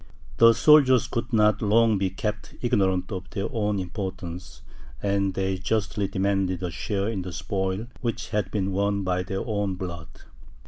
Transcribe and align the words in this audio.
The 0.37 0.53
soldiers 0.53 1.07
could 1.07 1.31
not 1.31 1.61
long 1.61 1.99
be 1.99 2.09
kept 2.09 2.55
ignorant 2.61 3.11
of 3.11 3.29
their 3.29 3.47
own 3.53 3.77
importance, 3.77 4.63
and 4.99 5.35
they 5.35 5.57
justly 5.59 6.07
demanded 6.07 6.63
a 6.63 6.71
share 6.71 7.07
in 7.07 7.21
the 7.21 7.31
spoil 7.31 7.85
which 7.99 8.29
had 8.29 8.49
been 8.49 8.71
won 8.71 9.03
by 9.03 9.21
their 9.21 9.45
own 9.45 9.75
blood. 9.75 10.07